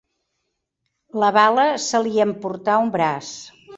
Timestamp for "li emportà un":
2.09-2.91